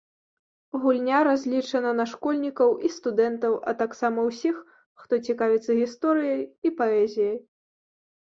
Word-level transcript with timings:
Гульня 0.83 1.17
разлічана 1.25 1.91
на 1.99 2.05
школьнікаў 2.13 2.69
і 2.89 2.91
студэнтаў, 2.95 3.53
а 3.71 3.73
таксама 3.81 4.19
ўсіх, 4.29 4.55
хто 5.03 5.13
цікавіцца 5.27 5.77
гісторыяй 5.81 6.41
і 6.69 6.73
паэзіяй. 6.81 7.37